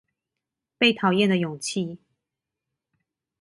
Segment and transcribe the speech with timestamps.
[0.79, 1.99] 被討厭的勇氣